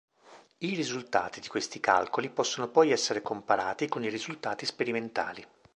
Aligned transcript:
I 0.57 0.73
risultati 0.73 1.39
di 1.41 1.47
questi 1.47 1.79
calcoli 1.79 2.31
possono 2.31 2.67
poi 2.69 2.89
essere 2.91 3.21
comparati 3.21 3.87
con 3.87 4.03
i 4.03 4.09
risultati 4.09 4.65
sperimentali. 4.65 5.45